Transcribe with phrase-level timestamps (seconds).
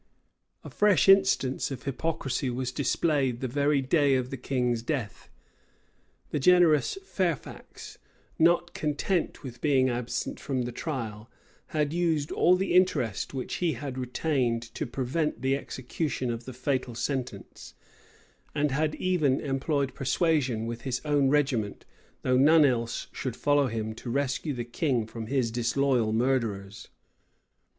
[0.63, 5.29] A fresh instance of hypocrisy was displayed the very day of the king's death.
[6.31, 7.99] The generous Fairfax,
[8.39, 11.29] not content with being absent from the trial,
[11.67, 16.53] had used all the interest which he yet retained to prevent the execution of the
[16.53, 17.75] fatal sentence;
[18.55, 21.85] and had even employed persuasion with his own regiment,
[22.23, 26.87] though none else should follow him, to rescue the king from his disloyal murderers.